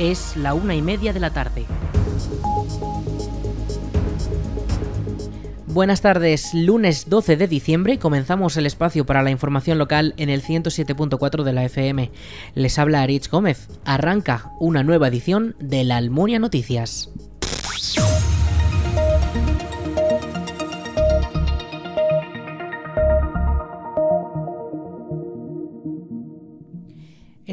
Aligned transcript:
Es 0.00 0.34
la 0.34 0.54
una 0.54 0.74
y 0.74 0.80
media 0.80 1.12
de 1.12 1.20
la 1.20 1.28
tarde. 1.28 1.66
Buenas 5.66 6.00
tardes, 6.00 6.54
lunes 6.54 7.10
12 7.10 7.36
de 7.36 7.46
diciembre 7.46 7.98
comenzamos 7.98 8.56
el 8.56 8.64
espacio 8.64 9.04
para 9.04 9.22
la 9.22 9.30
información 9.30 9.76
local 9.76 10.14
en 10.16 10.30
el 10.30 10.42
107.4 10.42 11.42
de 11.42 11.52
la 11.52 11.66
FM. 11.66 12.10
Les 12.54 12.78
habla 12.78 13.02
Arich 13.02 13.28
Gómez. 13.28 13.68
Arranca 13.84 14.50
una 14.58 14.82
nueva 14.82 15.08
edición 15.08 15.54
de 15.60 15.84
la 15.84 15.98
Almunia 15.98 16.38
Noticias. 16.38 17.10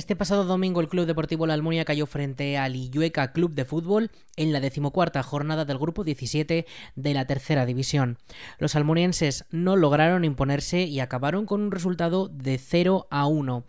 Este 0.07 0.15
pasado 0.15 0.45
domingo 0.45 0.79
el 0.79 0.87
Club 0.87 1.05
Deportivo 1.05 1.45
La 1.47 1.53
Almunia 1.53 1.83
cayó 1.83 2.05
frente 2.05 2.57
al 2.57 2.77
Illueca 2.77 3.33
Club 3.33 3.53
de 3.55 3.65
Fútbol 3.65 4.09
en 4.37 4.53
la 4.53 4.61
decimocuarta 4.61 5.21
jornada 5.21 5.65
del 5.65 5.77
grupo 5.77 6.05
17 6.05 6.65
de 6.95 7.13
la 7.13 7.27
tercera 7.27 7.65
división. 7.65 8.17
Los 8.57 8.77
almunienses 8.77 9.43
no 9.51 9.75
lograron 9.75 10.23
imponerse 10.23 10.83
y 10.83 11.01
acabaron 11.01 11.45
con 11.45 11.59
un 11.59 11.71
resultado 11.71 12.29
de 12.29 12.57
0 12.57 13.07
a 13.11 13.27
1. 13.27 13.65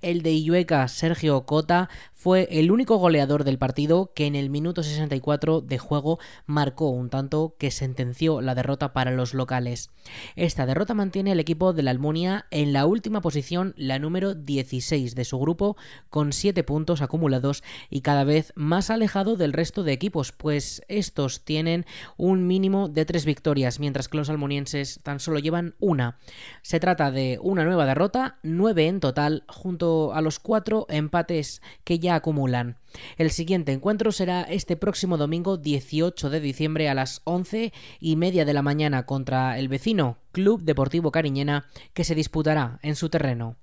El 0.00 0.22
de 0.22 0.30
Illueca, 0.30 0.86
Sergio 0.86 1.44
Cota, 1.44 1.88
fue 2.20 2.46
el 2.50 2.70
único 2.70 2.98
goleador 2.98 3.44
del 3.44 3.58
partido 3.58 4.12
que 4.14 4.26
en 4.26 4.36
el 4.36 4.50
minuto 4.50 4.82
64 4.82 5.62
de 5.62 5.78
juego 5.78 6.18
marcó 6.44 6.90
un 6.90 7.08
tanto 7.08 7.56
que 7.58 7.70
sentenció 7.70 8.42
la 8.42 8.54
derrota 8.54 8.92
para 8.92 9.10
los 9.10 9.32
locales. 9.32 9.90
Esta 10.36 10.66
derrota 10.66 10.92
mantiene 10.92 11.32
al 11.32 11.40
equipo 11.40 11.72
de 11.72 11.82
la 11.82 11.90
Almunia 11.90 12.46
en 12.50 12.74
la 12.74 12.84
última 12.84 13.22
posición, 13.22 13.72
la 13.76 13.98
número 13.98 14.34
16 14.34 15.14
de 15.14 15.24
su 15.24 15.38
grupo, 15.38 15.78
con 16.08 16.32
7 16.32 16.62
puntos 16.64 17.02
acumulados 17.02 17.62
y 17.88 18.00
cada 18.00 18.24
vez 18.24 18.52
más 18.56 18.90
alejado 18.90 19.36
del 19.36 19.52
resto 19.52 19.82
de 19.82 19.92
equipos, 19.92 20.32
pues 20.32 20.82
estos 20.88 21.44
tienen 21.44 21.86
un 22.16 22.46
mínimo 22.46 22.88
de 22.88 23.04
3 23.04 23.24
victorias, 23.24 23.80
mientras 23.80 24.08
que 24.08 24.16
los 24.16 24.30
almunienses 24.30 25.00
tan 25.02 25.20
solo 25.20 25.38
llevan 25.38 25.74
una. 25.78 26.18
Se 26.62 26.80
trata 26.80 27.10
de 27.10 27.38
una 27.42 27.64
nueva 27.64 27.86
derrota, 27.86 28.38
9 28.42 28.86
en 28.86 29.00
total, 29.00 29.44
junto 29.48 30.12
a 30.14 30.20
los 30.20 30.38
4 30.38 30.86
empates 30.88 31.62
que 31.84 31.98
ya 31.98 32.14
acumulan. 32.14 32.76
El 33.16 33.30
siguiente 33.30 33.72
encuentro 33.72 34.12
será 34.12 34.42
este 34.42 34.76
próximo 34.76 35.16
domingo 35.16 35.56
18 35.56 36.30
de 36.30 36.40
diciembre 36.40 36.88
a 36.88 36.94
las 36.94 37.22
11 37.24 37.72
y 38.00 38.16
media 38.16 38.44
de 38.44 38.52
la 38.52 38.62
mañana 38.62 39.06
contra 39.06 39.58
el 39.58 39.68
vecino 39.68 40.18
Club 40.32 40.62
Deportivo 40.62 41.10
Cariñena 41.10 41.66
que 41.94 42.04
se 42.04 42.14
disputará 42.14 42.78
en 42.82 42.96
su 42.96 43.08
terreno. 43.08 43.56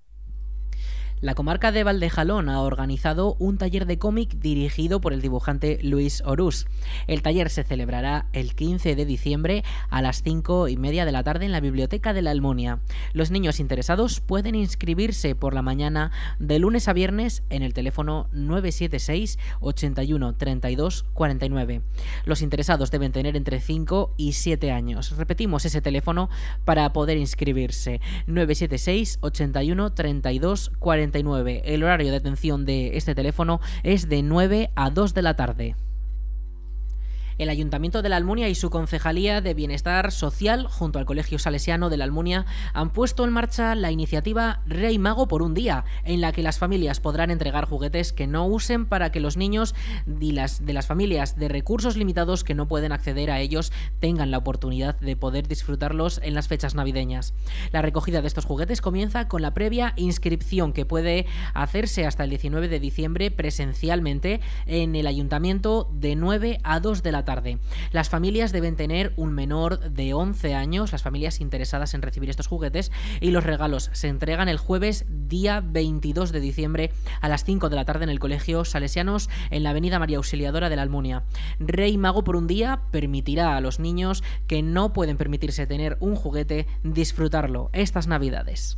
La 1.19 1.33
comarca 1.33 1.71
de 1.71 1.83
Valdejalón 1.83 2.47
ha 2.47 2.61
organizado 2.61 3.35
un 3.39 3.57
taller 3.57 3.87
de 3.87 3.97
cómic 3.97 4.37
dirigido 4.37 5.01
por 5.01 5.13
el 5.13 5.21
dibujante 5.21 5.79
Luis 5.81 6.21
Orús. 6.23 6.67
El 7.07 7.23
taller 7.23 7.49
se 7.49 7.63
celebrará 7.63 8.27
el 8.33 8.53
15 8.53 8.95
de 8.95 9.03
diciembre 9.03 9.63
a 9.89 10.03
las 10.03 10.21
5 10.21 10.67
y 10.67 10.77
media 10.77 11.05
de 11.05 11.11
la 11.11 11.23
tarde 11.23 11.45
en 11.45 11.51
la 11.51 11.59
Biblioteca 11.59 12.13
de 12.13 12.21
la 12.21 12.29
Almunia. 12.29 12.81
Los 13.13 13.31
niños 13.31 13.59
interesados 13.59 14.21
pueden 14.21 14.53
inscribirse 14.53 15.33
por 15.33 15.55
la 15.55 15.63
mañana 15.63 16.11
de 16.37 16.59
lunes 16.59 16.87
a 16.87 16.93
viernes 16.93 17.41
en 17.49 17.63
el 17.63 17.73
teléfono 17.73 18.29
976 18.33 19.39
81 19.59 20.35
32 20.35 21.03
49. 21.13 21.81
Los 22.25 22.43
interesados 22.43 22.91
deben 22.91 23.11
tener 23.11 23.35
entre 23.35 23.59
5 23.59 24.13
y 24.17 24.33
7 24.33 24.71
años. 24.71 25.17
Repetimos 25.17 25.65
ese 25.65 25.81
teléfono 25.81 26.29
para 26.63 26.93
poder 26.93 27.17
inscribirse. 27.17 28.01
976 28.27 29.17
81 29.21 29.93
32 29.93 30.69
49. 30.77 31.06
El 31.65 31.83
horario 31.83 32.11
de 32.11 32.17
atención 32.17 32.65
de 32.65 32.97
este 32.97 33.15
teléfono 33.15 33.59
es 33.83 34.09
de 34.09 34.23
9 34.23 34.71
a 34.75 34.89
2 34.89 35.13
de 35.13 35.21
la 35.21 35.35
tarde 35.35 35.75
el 37.37 37.49
Ayuntamiento 37.49 38.01
de 38.01 38.09
la 38.09 38.17
Almunia 38.17 38.49
y 38.49 38.55
su 38.55 38.69
Concejalía 38.69 39.41
de 39.41 39.53
Bienestar 39.53 40.11
Social, 40.11 40.67
junto 40.67 40.99
al 40.99 41.05
Colegio 41.05 41.37
Salesiano 41.39 41.89
de 41.89 41.97
la 41.97 42.03
Almunia, 42.03 42.45
han 42.73 42.89
puesto 42.89 43.23
en 43.25 43.31
marcha 43.31 43.75
la 43.75 43.91
iniciativa 43.91 44.61
Rey 44.65 44.97
Mago 44.97 45.27
por 45.27 45.43
un 45.43 45.53
día, 45.53 45.85
en 46.03 46.21
la 46.21 46.31
que 46.31 46.41
las 46.41 46.57
familias 46.57 46.99
podrán 46.99 47.29
entregar 47.29 47.65
juguetes 47.65 48.11
que 48.13 48.27
no 48.27 48.45
usen 48.47 48.85
para 48.85 49.11
que 49.11 49.19
los 49.19 49.37
niños 49.37 49.75
de 50.05 50.33
las, 50.33 50.65
de 50.65 50.73
las 50.73 50.87
familias 50.87 51.37
de 51.37 51.47
recursos 51.47 51.95
limitados 51.95 52.43
que 52.43 52.55
no 52.55 52.67
pueden 52.67 52.91
acceder 52.91 53.29
a 53.29 53.39
ellos 53.39 53.71
tengan 53.99 54.31
la 54.31 54.39
oportunidad 54.39 54.99
de 54.99 55.15
poder 55.15 55.47
disfrutarlos 55.47 56.19
en 56.23 56.33
las 56.33 56.47
fechas 56.47 56.75
navideñas. 56.75 57.33
La 57.71 57.81
recogida 57.81 58.21
de 58.21 58.27
estos 58.27 58.45
juguetes 58.45 58.81
comienza 58.81 59.27
con 59.27 59.41
la 59.41 59.53
previa 59.53 59.93
inscripción 59.95 60.73
que 60.73 60.85
puede 60.85 61.27
hacerse 61.53 62.05
hasta 62.05 62.23
el 62.23 62.31
19 62.31 62.67
de 62.67 62.79
diciembre 62.79 63.31
presencialmente 63.31 64.41
en 64.65 64.95
el 64.95 65.07
Ayuntamiento 65.07 65.89
de 65.93 66.15
9 66.15 66.59
a 66.63 66.79
2 66.79 67.03
de 67.03 67.11
la 67.11 67.26
tarde. 67.27 67.59
Las 67.91 68.09
familias 68.09 68.53
deben 68.53 68.77
tener 68.77 69.11
un 69.17 69.33
menor 69.33 69.91
de 69.91 70.13
11 70.13 70.55
años, 70.55 70.93
las 70.93 71.03
familias 71.03 71.41
interesadas 71.41 71.93
en 71.93 72.01
recibir 72.01 72.29
estos 72.29 72.47
juguetes, 72.47 72.89
y 73.19 73.31
los 73.31 73.43
regalos 73.43 73.89
se 73.91 74.07
entregan 74.07 74.47
el 74.47 74.57
jueves 74.57 75.05
día 75.09 75.61
22 75.61 76.31
de 76.31 76.39
diciembre 76.39 76.91
a 77.19 77.27
las 77.27 77.43
5 77.43 77.67
de 77.67 77.75
la 77.75 77.83
tarde 77.83 78.05
en 78.05 78.09
el 78.09 78.19
Colegio 78.19 78.63
Salesianos 78.63 79.29
en 79.49 79.63
la 79.63 79.71
Avenida 79.71 79.99
María 79.99 80.17
Auxiliadora 80.17 80.69
de 80.69 80.77
la 80.77 80.83
Almunia. 80.83 81.25
Rey 81.59 81.97
Mago 81.97 82.23
por 82.23 82.37
un 82.37 82.47
día 82.47 82.83
permitirá 82.91 83.57
a 83.57 83.61
los 83.61 83.81
niños 83.81 84.23
que 84.47 84.63
no 84.63 84.93
pueden 84.93 85.17
permitirse 85.17 85.67
tener 85.67 85.97
un 85.99 86.15
juguete 86.15 86.65
disfrutarlo 86.83 87.69
estas 87.73 88.07
Navidades. 88.07 88.77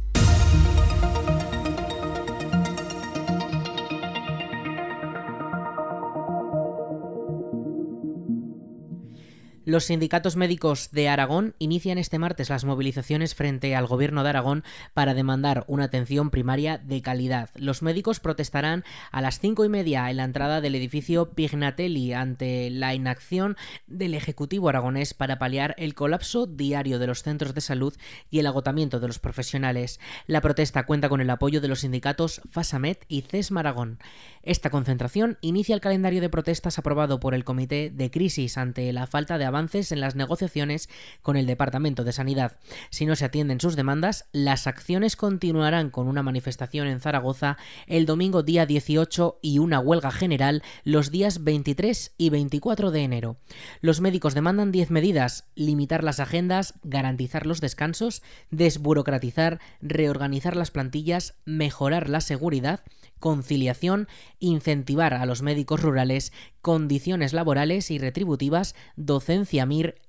Los 9.70 9.84
sindicatos 9.84 10.36
médicos 10.36 10.90
de 10.94 11.10
Aragón 11.10 11.54
inician 11.60 12.00
este 12.00 12.18
martes 12.18 12.50
las 12.50 12.66
movilizaciones 12.66 13.36
frente 13.36 13.76
al 13.76 13.86
Gobierno 13.86 14.24
de 14.24 14.30
Aragón 14.30 14.64
para 14.96 15.14
demandar 15.14 15.64
una 15.68 15.84
atención 15.84 16.32
primaria 16.32 16.80
de 16.80 17.04
calidad. 17.04 17.52
Los 17.54 17.84
médicos 17.84 18.20
protestarán 18.20 18.84
a 19.12 19.22
las 19.22 19.40
cinco 19.40 19.66
y 19.66 19.70
media 19.70 20.10
en 20.10 20.18
la 20.18 20.24
entrada 20.24 20.60
del 20.60 20.74
edificio 20.74 21.36
Pignatelli 21.36 22.14
ante 22.14 22.72
la 22.72 22.96
inacción 22.96 23.58
del 23.86 24.16
Ejecutivo 24.16 24.70
aragonés 24.70 25.14
para 25.14 25.38
paliar 25.38 25.76
el 25.78 25.94
colapso 25.94 26.48
diario 26.48 26.98
de 26.98 27.06
los 27.06 27.22
centros 27.22 27.54
de 27.54 27.62
salud 27.62 27.94
y 28.32 28.40
el 28.40 28.48
agotamiento 28.48 29.00
de 29.00 29.06
los 29.06 29.20
profesionales. 29.20 30.00
La 30.26 30.42
protesta 30.42 30.88
cuenta 30.88 31.10
con 31.10 31.22
el 31.22 31.30
apoyo 31.30 31.62
de 31.62 31.68
los 31.68 31.82
sindicatos 31.82 32.42
FASAMET 32.50 33.06
y 33.08 33.22
CESMA 33.22 33.60
Aragón. 33.60 34.00
Esta 34.42 34.72
concentración 34.72 35.38
inicia 35.42 35.76
el 35.76 35.82
calendario 35.82 36.22
de 36.22 36.30
protestas 36.30 36.80
aprobado 36.80 37.20
por 37.20 37.36
el 37.36 37.44
Comité 37.44 37.92
de 37.92 38.10
Crisis 38.10 38.58
ante 38.58 38.92
la 38.94 39.06
falta 39.06 39.38
de 39.38 39.46
avance 39.46 39.59
en 39.60 40.00
las 40.00 40.16
negociaciones 40.16 40.88
con 41.22 41.36
el 41.36 41.46
Departamento 41.46 42.06
de 42.06 42.14
Sanidad. 42.14 42.58
Si 42.92 43.06
no 43.06 43.18
se 43.18 43.26
atienden 43.26 43.60
sus 43.60 43.76
demandas, 43.76 44.30
las 44.32 44.68
acciones 44.68 45.18
continuarán 45.18 45.90
con 45.90 46.08
una 46.08 46.24
manifestación 46.24 46.88
en 46.88 47.02
Zaragoza 47.02 47.58
el 47.86 48.06
domingo 48.06 48.42
día 48.42 48.66
18 48.66 49.40
y 49.42 49.60
una 49.60 49.82
huelga 49.82 50.12
general 50.12 50.64
los 50.86 51.12
días 51.12 51.44
23 51.44 52.14
y 52.18 52.30
24 52.30 52.92
de 52.92 53.02
enero. 53.02 53.38
Los 53.82 54.00
médicos 54.00 54.34
demandan 54.34 54.72
10 54.72 54.92
medidas, 54.92 55.50
limitar 55.56 56.06
las 56.06 56.22
agendas, 56.22 56.76
garantizar 56.84 57.46
los 57.46 57.60
descansos, 57.60 58.22
desburocratizar, 58.52 59.60
reorganizar 59.82 60.56
las 60.56 60.72
plantillas, 60.72 61.36
mejorar 61.44 62.08
la 62.08 62.22
seguridad, 62.22 62.80
conciliación, 63.20 64.08
incentivar 64.40 65.14
a 65.14 65.26
los 65.26 65.42
médicos 65.42 65.82
rurales, 65.82 66.32
condiciones 66.62 67.34
laborales 67.34 67.92
y 67.92 68.00
retributivas, 68.00 68.76
docencia 68.96 69.39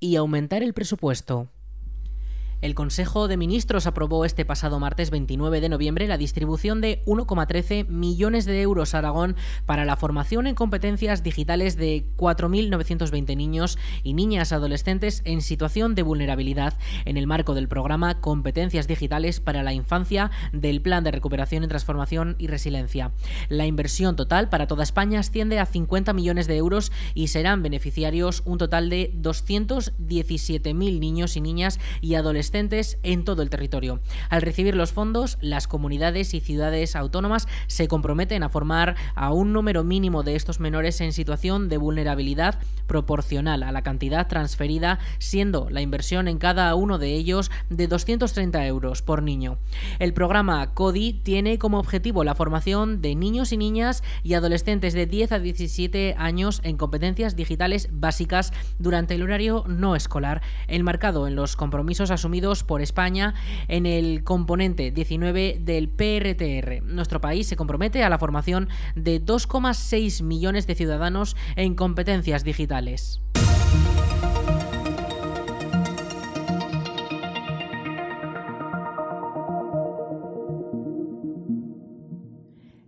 Y 0.00 0.16
aumentar 0.16 0.62
el 0.62 0.74
presupuesto. 0.74 1.48
El 2.60 2.74
Consejo 2.74 3.26
de 3.26 3.38
Ministros 3.38 3.86
aprobó 3.86 4.26
este 4.26 4.44
pasado 4.44 4.78
martes 4.78 5.08
29 5.08 5.62
de 5.62 5.70
noviembre 5.70 6.06
la 6.06 6.18
distribución 6.18 6.82
de 6.82 7.02
1,13 7.06 7.88
millones 7.88 8.44
de 8.44 8.60
euros 8.60 8.94
a 8.94 8.98
Aragón 8.98 9.34
para 9.64 9.86
la 9.86 9.96
formación 9.96 10.46
en 10.46 10.54
competencias 10.54 11.22
digitales 11.22 11.78
de 11.78 12.04
4.920 12.18 13.34
niños 13.34 13.78
y 14.02 14.12
niñas 14.12 14.52
adolescentes 14.52 15.22
en 15.24 15.40
situación 15.40 15.94
de 15.94 16.02
vulnerabilidad 16.02 16.76
en 17.06 17.16
el 17.16 17.26
marco 17.26 17.54
del 17.54 17.66
programa 17.66 18.20
Competencias 18.20 18.86
Digitales 18.86 19.40
para 19.40 19.62
la 19.62 19.72
Infancia 19.72 20.30
del 20.52 20.82
Plan 20.82 21.02
de 21.02 21.12
Recuperación 21.12 21.64
y 21.64 21.68
Transformación 21.68 22.36
y 22.38 22.48
Resiliencia. 22.48 23.12
La 23.48 23.64
inversión 23.64 24.16
total 24.16 24.50
para 24.50 24.66
toda 24.66 24.82
España 24.82 25.20
asciende 25.20 25.58
a 25.60 25.64
50 25.64 26.12
millones 26.12 26.46
de 26.46 26.58
euros 26.58 26.92
y 27.14 27.28
serán 27.28 27.62
beneficiarios 27.62 28.42
un 28.44 28.58
total 28.58 28.90
de 28.90 29.14
217.000 29.14 30.74
niños 31.00 31.36
y 31.38 31.40
niñas 31.40 31.80
y 32.02 32.16
adolescentes 32.16 32.49
adolescentes 32.50 32.98
en 33.04 33.24
todo 33.24 33.42
el 33.42 33.50
territorio. 33.50 34.00
Al 34.28 34.42
recibir 34.42 34.74
los 34.74 34.92
fondos, 34.92 35.38
las 35.40 35.68
comunidades 35.68 36.34
y 36.34 36.40
ciudades 36.40 36.96
autónomas 36.96 37.46
se 37.68 37.86
comprometen 37.86 38.42
a 38.42 38.48
formar 38.48 38.96
a 39.14 39.32
un 39.32 39.52
número 39.52 39.84
mínimo 39.84 40.22
de 40.24 40.34
estos 40.34 40.58
menores 40.58 41.00
en 41.00 41.12
situación 41.12 41.68
de 41.68 41.76
vulnerabilidad 41.76 42.58
proporcional 42.88 43.62
a 43.62 43.70
la 43.70 43.82
cantidad 43.82 44.26
transferida, 44.26 44.98
siendo 45.18 45.70
la 45.70 45.80
inversión 45.80 46.26
en 46.26 46.38
cada 46.38 46.74
uno 46.74 46.98
de 46.98 47.14
ellos 47.14 47.50
de 47.68 47.86
230 47.86 48.66
euros 48.66 49.02
por 49.02 49.22
niño. 49.22 49.58
El 50.00 50.12
programa 50.12 50.74
CODI 50.74 51.12
tiene 51.22 51.58
como 51.58 51.78
objetivo 51.78 52.24
la 52.24 52.34
formación 52.34 53.00
de 53.00 53.14
niños 53.14 53.52
y 53.52 53.56
niñas 53.56 54.02
y 54.24 54.34
adolescentes 54.34 54.92
de 54.92 55.06
10 55.06 55.32
a 55.32 55.38
17 55.38 56.16
años 56.18 56.60
en 56.64 56.76
competencias 56.76 57.36
digitales 57.36 57.88
básicas 57.92 58.52
durante 58.78 59.14
el 59.14 59.22
horario 59.22 59.64
no 59.68 59.94
escolar, 59.94 60.42
enmarcado 60.66 61.28
en 61.28 61.36
los 61.36 61.54
compromisos 61.54 62.10
asumidos 62.10 62.39
por 62.66 62.80
España 62.80 63.34
en 63.68 63.84
el 63.84 64.24
componente 64.24 64.90
19 64.90 65.58
del 65.60 65.88
PRTR. 65.88 66.82
Nuestro 66.82 67.20
país 67.20 67.46
se 67.46 67.56
compromete 67.56 68.02
a 68.02 68.08
la 68.08 68.18
formación 68.18 68.68
de 68.94 69.22
2,6 69.22 70.22
millones 70.22 70.66
de 70.66 70.74
ciudadanos 70.74 71.36
en 71.56 71.74
competencias 71.74 72.42
digitales. 72.42 73.20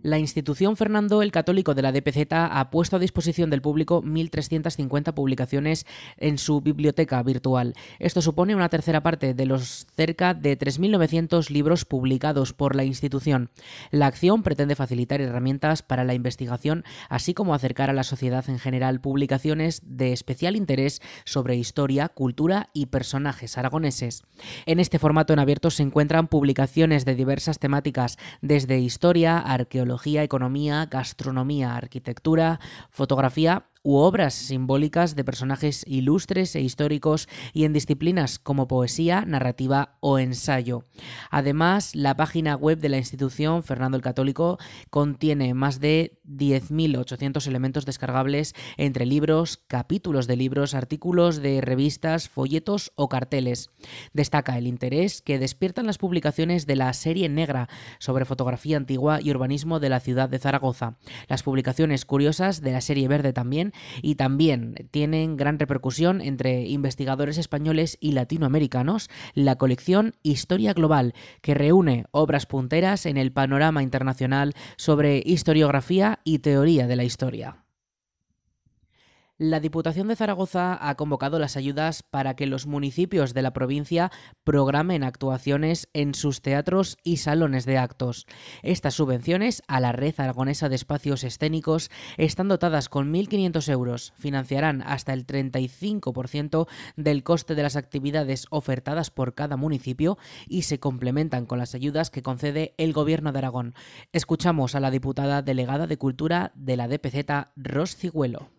La 0.03 0.19
institución 0.19 0.75
Fernando 0.75 1.21
el 1.21 1.31
Católico 1.31 1.75
de 1.75 1.81
la 1.81 1.93
DPZ 1.93 2.27
ha 2.33 2.69
puesto 2.71 2.97
a 2.97 2.99
disposición 2.99 3.49
del 3.49 3.61
público 3.61 4.03
1.350 4.03 5.13
publicaciones 5.13 5.85
en 6.17 6.37
su 6.37 6.59
biblioteca 6.59 7.23
virtual. 7.23 7.73
Esto 7.99 8.21
supone 8.21 8.53
una 8.53 8.67
tercera 8.67 9.01
parte 9.01 9.33
de 9.33 9.45
los 9.45 9.87
cerca 9.95 10.33
de 10.33 10.59
3.900 10.59 11.49
libros 11.51 11.85
publicados 11.85 12.51
por 12.51 12.75
la 12.75 12.83
institución. 12.83 13.49
La 13.91 14.07
acción 14.07 14.43
pretende 14.43 14.75
facilitar 14.75 15.21
herramientas 15.21 15.83
para 15.83 16.03
la 16.03 16.13
investigación, 16.13 16.83
así 17.07 17.33
como 17.33 17.53
acercar 17.53 17.89
a 17.89 17.93
la 17.93 18.03
sociedad 18.03 18.43
en 18.49 18.59
general 18.59 18.99
publicaciones 18.99 19.81
de 19.85 20.11
especial 20.11 20.57
interés 20.57 21.01
sobre 21.23 21.55
historia, 21.55 22.09
cultura 22.09 22.69
y 22.73 22.87
personajes 22.87 23.57
aragoneses. 23.57 24.23
En 24.65 24.81
este 24.81 24.99
formato 24.99 25.31
en 25.31 25.39
abierto 25.39 25.71
se 25.71 25.83
encuentran 25.83 26.27
publicaciones 26.27 27.05
de 27.05 27.15
diversas 27.15 27.57
temáticas, 27.57 28.17
desde 28.41 28.79
historia, 28.79 29.37
arqueología, 29.39 29.92
economía, 30.23 30.85
gastronomía, 30.85 31.75
arquitectura, 31.75 32.59
fotografía 32.89 33.67
u 33.83 33.97
obras 33.97 34.33
simbólicas 34.33 35.15
de 35.15 35.25
personajes 35.25 35.83
ilustres 35.85 36.55
e 36.55 36.61
históricos 36.61 37.27
y 37.53 37.65
en 37.65 37.73
disciplinas 37.73 38.39
como 38.39 38.67
poesía, 38.67 39.25
narrativa 39.25 39.97
o 39.99 40.19
ensayo. 40.19 40.85
Además, 41.29 41.93
la 41.93 42.15
página 42.15 42.55
web 42.55 42.79
de 42.79 42.89
la 42.89 42.97
institución 42.97 43.61
Fernando 43.61 43.97
el 43.97 44.03
Católico 44.03 44.57
contiene 44.89 45.53
más 45.53 45.81
de 45.81 46.19
10.800 46.25 47.45
elementos 47.45 47.85
descargables 47.85 48.55
entre 48.77 49.05
libros, 49.05 49.57
capítulos 49.67 50.27
de 50.27 50.37
libros, 50.37 50.73
artículos 50.73 51.41
de 51.41 51.59
revistas, 51.59 52.29
folletos 52.29 52.93
o 52.95 53.09
carteles. 53.09 53.69
Destaca 54.13 54.57
el 54.57 54.67
interés 54.67 55.21
que 55.21 55.39
despiertan 55.39 55.85
las 55.85 55.97
publicaciones 55.97 56.65
de 56.65 56.77
la 56.77 56.93
serie 56.93 57.27
negra 57.27 57.67
sobre 57.99 58.25
fotografía 58.25 58.77
antigua 58.77 59.19
y 59.21 59.29
urbanismo 59.31 59.81
de 59.81 59.89
la 59.89 59.99
ciudad 59.99 60.29
de 60.29 60.39
Zaragoza, 60.39 60.97
las 61.27 61.43
publicaciones 61.43 62.05
curiosas 62.05 62.61
de 62.61 62.71
la 62.71 62.81
serie 62.81 63.09
verde 63.09 63.33
también 63.33 63.72
y 64.01 64.15
también 64.15 64.75
tienen 64.91 65.37
gran 65.37 65.59
repercusión 65.59 66.21
entre 66.21 66.67
investigadores 66.67 67.37
españoles 67.37 67.97
y 67.99 68.11
latinoamericanos 68.11 69.09
la 69.33 69.57
colección 69.57 70.15
Historia 70.23 70.73
Global, 70.73 71.13
que 71.41 71.53
reúne 71.53 72.05
obras 72.11 72.45
punteras 72.45 73.05
en 73.05 73.17
el 73.17 73.31
panorama 73.31 73.83
internacional 73.83 74.53
sobre 74.77 75.21
historiografía 75.25 76.19
y 76.23 76.39
teoría 76.39 76.87
de 76.87 76.95
la 76.95 77.03
historia. 77.03 77.62
La 79.39 79.59
Diputación 79.59 80.09
de 80.09 80.15
Zaragoza 80.15 80.77
ha 80.79 80.93
convocado 80.93 81.39
las 81.39 81.57
ayudas 81.57 82.03
para 82.03 82.35
que 82.35 82.45
los 82.45 82.67
municipios 82.67 83.33
de 83.33 83.41
la 83.41 83.51
provincia 83.51 84.11
programen 84.43 85.03
actuaciones 85.03 85.89
en 85.93 86.13
sus 86.13 86.43
teatros 86.43 86.99
y 87.03 87.17
salones 87.17 87.65
de 87.65 87.79
actos. 87.79 88.27
Estas 88.61 88.93
subvenciones 88.93 89.63
a 89.67 89.79
la 89.79 89.91
Red 89.91 90.13
Aragonesa 90.19 90.69
de 90.69 90.75
Espacios 90.75 91.23
Escénicos 91.23 91.89
están 92.17 92.47
dotadas 92.47 92.89
con 92.89 93.11
1.500 93.11 93.71
euros. 93.71 94.13
Financiarán 94.17 94.83
hasta 94.83 95.13
el 95.13 95.25
35% 95.25 96.67
del 96.95 97.23
coste 97.23 97.55
de 97.55 97.63
las 97.63 97.75
actividades 97.75 98.45
ofertadas 98.51 99.09
por 99.09 99.33
cada 99.33 99.57
municipio 99.57 100.19
y 100.47 100.61
se 100.61 100.79
complementan 100.79 101.47
con 101.47 101.57
las 101.57 101.73
ayudas 101.73 102.11
que 102.11 102.21
concede 102.21 102.75
el 102.77 102.93
Gobierno 102.93 103.31
de 103.31 103.39
Aragón. 103.39 103.73
Escuchamos 104.11 104.75
a 104.75 104.79
la 104.79 104.91
diputada 104.91 105.41
delegada 105.41 105.87
de 105.87 105.97
Cultura 105.97 106.51
de 106.53 106.77
la 106.77 106.87
DPZ, 106.87 107.49
Ros 107.55 107.95
Cigüelo. 107.95 108.51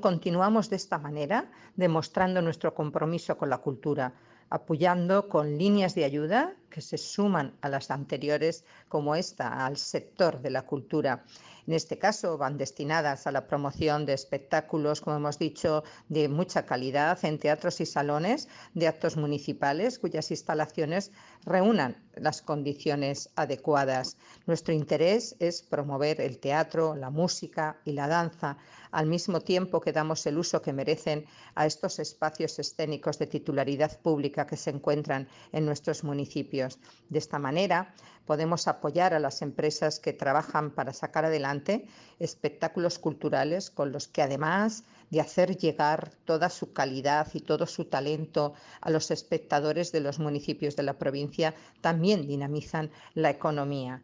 Continuamos 0.00 0.70
de 0.70 0.76
esta 0.76 0.98
manera, 0.98 1.50
demostrando 1.76 2.42
nuestro 2.42 2.74
compromiso 2.74 3.36
con 3.36 3.50
la 3.50 3.58
cultura, 3.58 4.12
apoyando 4.50 5.28
con 5.28 5.58
líneas 5.58 5.94
de 5.94 6.04
ayuda 6.04 6.54
que 6.70 6.80
se 6.80 6.98
suman 6.98 7.54
a 7.62 7.68
las 7.68 7.90
anteriores, 7.90 8.64
como 8.88 9.16
esta, 9.16 9.66
al 9.66 9.76
sector 9.76 10.40
de 10.40 10.50
la 10.50 10.62
cultura. 10.62 11.24
En 11.66 11.72
este 11.72 11.98
caso, 11.98 12.38
van 12.38 12.58
destinadas 12.58 13.26
a 13.26 13.32
la 13.32 13.46
promoción 13.48 14.06
de 14.06 14.12
espectáculos, 14.12 15.00
como 15.00 15.16
hemos 15.16 15.38
dicho, 15.38 15.82
de 16.08 16.28
mucha 16.28 16.64
calidad 16.64 17.18
en 17.24 17.38
teatros 17.38 17.80
y 17.80 17.86
salones 17.86 18.48
de 18.74 18.86
actos 18.86 19.16
municipales 19.16 19.98
cuyas 19.98 20.30
instalaciones 20.30 21.10
reúnan 21.44 22.05
las 22.16 22.42
condiciones 22.42 23.30
adecuadas. 23.36 24.16
Nuestro 24.46 24.74
interés 24.74 25.36
es 25.38 25.62
promover 25.62 26.20
el 26.20 26.38
teatro, 26.38 26.96
la 26.96 27.10
música 27.10 27.78
y 27.84 27.92
la 27.92 28.08
danza, 28.08 28.56
al 28.90 29.06
mismo 29.06 29.40
tiempo 29.40 29.80
que 29.80 29.92
damos 29.92 30.26
el 30.26 30.38
uso 30.38 30.62
que 30.62 30.72
merecen 30.72 31.26
a 31.54 31.66
estos 31.66 31.98
espacios 31.98 32.58
escénicos 32.58 33.18
de 33.18 33.26
titularidad 33.26 34.00
pública 34.00 34.46
que 34.46 34.56
se 34.56 34.70
encuentran 34.70 35.28
en 35.52 35.66
nuestros 35.66 36.04
municipios. 36.04 36.78
De 37.08 37.18
esta 37.18 37.38
manera, 37.38 37.94
podemos 38.24 38.66
apoyar 38.68 39.14
a 39.14 39.20
las 39.20 39.42
empresas 39.42 40.00
que 40.00 40.12
trabajan 40.12 40.70
para 40.70 40.92
sacar 40.92 41.24
adelante 41.24 41.86
espectáculos 42.18 42.98
culturales 42.98 43.70
con 43.70 43.92
los 43.92 44.08
que 44.08 44.22
además 44.22 44.84
de 45.10 45.20
hacer 45.20 45.56
llegar 45.56 46.10
toda 46.24 46.48
su 46.50 46.72
calidad 46.72 47.28
y 47.34 47.40
todo 47.40 47.66
su 47.66 47.86
talento 47.86 48.54
a 48.80 48.90
los 48.90 49.10
espectadores 49.10 49.92
de 49.92 50.00
los 50.00 50.18
municipios 50.18 50.76
de 50.76 50.82
la 50.82 50.98
provincia, 50.98 51.54
también 51.80 52.26
dinamizan 52.26 52.90
la 53.14 53.30
economía. 53.30 54.02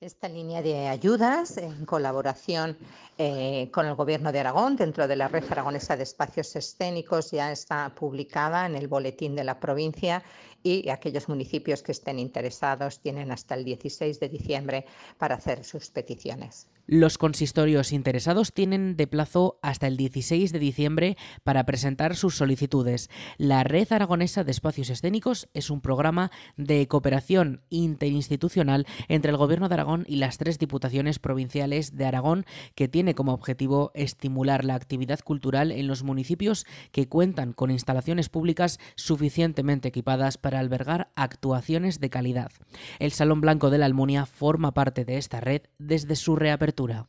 Esta 0.00 0.28
línea 0.28 0.62
de 0.62 0.86
ayudas, 0.86 1.56
en 1.56 1.84
colaboración 1.84 2.78
eh, 3.18 3.68
con 3.72 3.84
el 3.84 3.96
Gobierno 3.96 4.30
de 4.30 4.38
Aragón, 4.38 4.76
dentro 4.76 5.08
de 5.08 5.16
la 5.16 5.26
Red 5.26 5.50
Aragonesa 5.50 5.96
de 5.96 6.04
Espacios 6.04 6.54
Escénicos, 6.54 7.32
ya 7.32 7.50
está 7.50 7.92
publicada 7.96 8.66
en 8.66 8.76
el 8.76 8.86
Boletín 8.86 9.34
de 9.34 9.42
la 9.42 9.58
provincia 9.58 10.22
y 10.62 10.88
aquellos 10.88 11.28
municipios 11.28 11.82
que 11.82 11.92
estén 11.92 12.18
interesados 12.18 13.00
tienen 13.00 13.30
hasta 13.30 13.54
el 13.54 13.64
16 13.64 14.20
de 14.20 14.28
diciembre 14.28 14.84
para 15.18 15.36
hacer 15.36 15.64
sus 15.64 15.90
peticiones. 15.90 16.68
Los 16.90 17.18
consistorios 17.18 17.92
interesados 17.92 18.54
tienen 18.54 18.96
de 18.96 19.06
plazo 19.06 19.58
hasta 19.60 19.86
el 19.86 19.98
16 19.98 20.52
de 20.52 20.58
diciembre 20.58 21.16
para 21.44 21.66
presentar 21.66 22.16
sus 22.16 22.34
solicitudes. 22.34 23.10
La 23.36 23.62
Red 23.62 23.92
Aragonesa 23.92 24.42
de 24.42 24.52
Espacios 24.52 24.88
Escénicos 24.88 25.50
es 25.52 25.68
un 25.68 25.82
programa 25.82 26.30
de 26.56 26.88
cooperación 26.88 27.60
interinstitucional 27.68 28.86
entre 29.08 29.32
el 29.32 29.36
Gobierno 29.36 29.68
de 29.68 29.74
Aragón 29.74 30.06
y 30.08 30.16
las 30.16 30.38
tres 30.38 30.58
diputaciones 30.58 31.18
provinciales 31.18 31.94
de 31.94 32.06
Aragón 32.06 32.46
que 32.74 32.88
tiene 32.88 33.14
como 33.14 33.34
objetivo 33.34 33.90
estimular 33.92 34.64
la 34.64 34.74
actividad 34.74 35.20
cultural 35.20 35.72
en 35.72 35.88
los 35.88 36.04
municipios 36.04 36.64
que 36.90 37.06
cuentan 37.06 37.52
con 37.52 37.70
instalaciones 37.70 38.30
públicas 38.30 38.80
suficientemente 38.96 39.88
equipadas 39.88 40.38
para 40.38 40.47
albergar 40.56 41.10
actuaciones 41.16 42.00
de 42.00 42.10
calidad. 42.10 42.50
El 42.98 43.12
Salón 43.12 43.40
Blanco 43.40 43.70
de 43.70 43.78
la 43.78 43.86
Almunia 43.86 44.26
forma 44.26 44.72
parte 44.72 45.04
de 45.04 45.18
esta 45.18 45.40
red 45.40 45.62
desde 45.78 46.16
su 46.16 46.36
reapertura. 46.36 47.08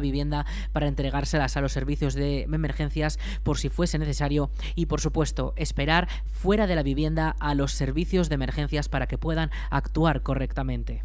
vivienda 0.00 0.46
para 0.72 0.88
entregárselas 0.88 1.56
a 1.56 1.60
los 1.60 1.72
servicios 1.72 2.14
de 2.14 2.42
emergencias 2.42 3.18
por 3.42 3.58
si 3.58 3.68
fuese 3.68 3.98
necesario 3.98 4.50
y 4.74 4.86
por 4.86 5.00
supuesto 5.00 5.54
esperar 5.56 6.08
fuera 6.26 6.66
de 6.66 6.76
la 6.76 6.82
vivienda 6.82 7.36
a 7.40 7.54
los 7.54 7.72
servicios 7.72 8.28
de 8.28 8.34
emergencias 8.34 8.88
para 8.88 9.06
que 9.06 9.18
puedan 9.18 9.50
actuar 9.70 10.22
correctamente. 10.22 11.02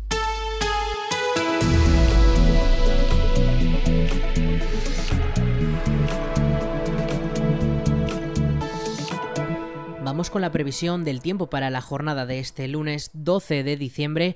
Vamos 10.11 10.29
con 10.29 10.41
la 10.41 10.51
previsión 10.51 11.05
del 11.05 11.21
tiempo 11.21 11.49
para 11.49 11.69
la 11.69 11.79
jornada 11.79 12.25
de 12.25 12.39
este 12.39 12.67
lunes 12.67 13.11
12 13.13 13.63
de 13.63 13.77
diciembre. 13.77 14.35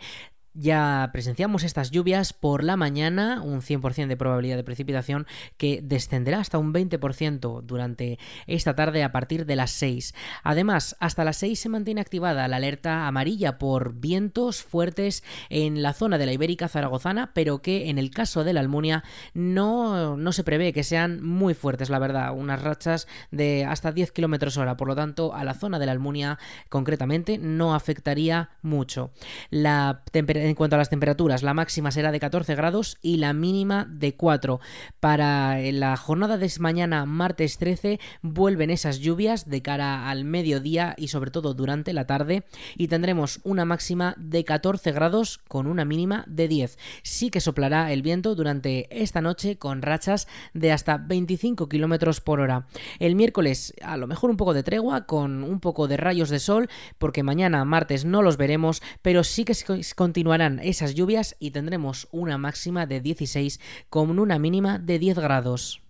Ya 0.57 1.09
presenciamos 1.11 1.65
estas 1.65 1.91
lluvias 1.91 2.31
por 2.31 2.63
la 2.63 2.77
mañana, 2.77 3.41
un 3.41 3.61
100% 3.61 4.07
de 4.07 4.15
probabilidad 4.15 4.55
de 4.55 4.63
precipitación 4.63 5.27
que 5.57 5.81
descenderá 5.83 6.39
hasta 6.39 6.57
un 6.57 6.73
20% 6.73 7.61
durante 7.61 8.19
esta 8.47 8.73
tarde 8.73 9.03
a 9.03 9.11
partir 9.11 9.45
de 9.45 9.57
las 9.57 9.71
6. 9.71 10.15
Además, 10.43 10.95
hasta 11.01 11.25
las 11.25 11.35
6 11.37 11.59
se 11.59 11.67
mantiene 11.67 11.99
activada 11.99 12.47
la 12.47 12.55
alerta 12.55 13.05
amarilla 13.05 13.57
por 13.57 13.95
vientos 13.95 14.63
fuertes 14.63 15.25
en 15.49 15.83
la 15.83 15.91
zona 15.91 16.17
de 16.17 16.25
la 16.25 16.31
Ibérica 16.31 16.69
Zaragozana, 16.69 17.33
pero 17.33 17.61
que 17.61 17.89
en 17.89 17.97
el 17.97 18.09
caso 18.09 18.45
de 18.45 18.53
la 18.53 18.61
Almunia 18.61 19.03
no, 19.33 20.15
no 20.15 20.31
se 20.31 20.45
prevé 20.45 20.71
que 20.71 20.85
sean 20.85 21.21
muy 21.21 21.53
fuertes, 21.53 21.89
la 21.89 21.99
verdad, 21.99 22.33
unas 22.33 22.61
rachas 22.61 23.09
de 23.29 23.65
hasta 23.65 23.91
10 23.91 24.13
km 24.13 24.57
hora. 24.57 24.77
Por 24.77 24.87
lo 24.87 24.95
tanto, 24.95 25.33
a 25.33 25.43
la 25.43 25.53
zona 25.53 25.79
de 25.79 25.85
la 25.85 25.91
Almunia 25.91 26.39
concretamente 26.69 27.37
no 27.37 27.75
afectaría 27.75 28.51
mucho. 28.61 29.11
La 29.49 30.03
temperatura 30.13 30.44
en 30.45 30.55
cuanto 30.55 30.75
a 30.75 30.79
las 30.79 30.89
temperaturas, 30.89 31.43
la 31.43 31.53
máxima 31.53 31.91
será 31.91 32.11
de 32.11 32.19
14 32.19 32.55
grados 32.55 32.97
y 33.01 33.17
la 33.17 33.33
mínima 33.33 33.85
de 33.89 34.15
4. 34.15 34.59
Para 34.99 35.59
eh, 35.59 35.71
la 35.71 35.97
jornada 35.97 36.37
de 36.37 36.45
mañana, 36.59 37.05
martes 37.05 37.57
13, 37.57 37.99
vuelven 38.21 38.69
esas 38.69 38.99
lluvias 38.99 39.49
de 39.49 39.61
cara 39.61 40.09
al 40.09 40.23
mediodía 40.23 40.93
y 40.97 41.07
sobre 41.07 41.31
todo 41.31 41.53
durante 41.53 41.91
la 41.93 42.05
tarde 42.05 42.43
y 42.77 42.87
tendremos 42.87 43.39
una 43.43 43.65
máxima 43.65 44.13
de 44.17 44.43
14 44.43 44.91
grados 44.91 45.39
con 45.47 45.65
una 45.65 45.85
mínima 45.85 46.23
de 46.27 46.47
10. 46.47 46.77
Sí 47.01 47.31
que 47.31 47.41
soplará 47.41 47.91
el 47.91 48.03
viento 48.03 48.35
durante 48.35 48.87
esta 48.91 49.21
noche 49.21 49.57
con 49.57 49.81
rachas 49.81 50.27
de 50.53 50.71
hasta 50.71 50.97
25 50.97 51.67
kilómetros 51.67 52.21
por 52.21 52.39
hora. 52.39 52.67
El 52.99 53.15
miércoles, 53.15 53.73
a 53.81 53.97
lo 53.97 54.05
mejor 54.05 54.29
un 54.29 54.37
poco 54.37 54.53
de 54.53 54.63
tregua 54.63 55.07
con 55.07 55.43
un 55.43 55.59
poco 55.59 55.87
de 55.87 55.97
rayos 55.97 56.29
de 56.29 56.39
sol, 56.39 56.69
porque 56.99 57.23
mañana, 57.23 57.65
martes, 57.65 58.05
no 58.05 58.21
los 58.21 58.37
veremos, 58.37 58.83
pero 59.01 59.23
sí 59.23 59.43
que 59.43 59.55
continuará 59.95 60.34
esas 60.41 60.95
lluvias 60.95 61.35
y 61.39 61.51
tendremos 61.51 62.07
una 62.11 62.37
máxima 62.37 62.85
de 62.85 63.01
16 63.01 63.59
con 63.89 64.19
una 64.19 64.39
mínima 64.39 64.79
de 64.79 64.99
10 64.99 65.19
grados. 65.19 65.81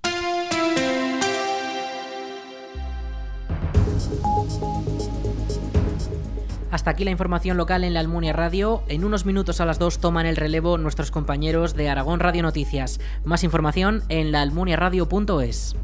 Hasta 6.71 6.91
aquí 6.91 7.05
la 7.05 7.11
información 7.11 7.57
local 7.57 7.83
en 7.83 7.93
la 7.93 8.01
Almunia 8.01 8.33
Radio. 8.33 8.83
En 8.89 9.05
unos 9.05 9.25
minutos 9.25 9.61
a 9.61 9.65
las 9.65 9.79
2 9.79 9.99
toman 9.99 10.25
el 10.25 10.35
relevo 10.35 10.77
nuestros 10.77 11.09
compañeros 11.09 11.73
de 11.73 11.89
Aragón 11.89 12.19
Radio 12.19 12.43
Noticias. 12.43 12.99
Más 13.23 13.45
información 13.45 14.03
en 14.09 14.31
laalmuniaradio.es. 14.31 15.75